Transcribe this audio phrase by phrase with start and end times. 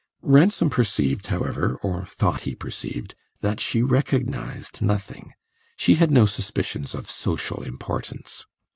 [0.23, 5.33] Ransom perceived, however, or thought he perceived, that she recognised nothing;
[5.77, 8.47] she had no suspicions of social importance.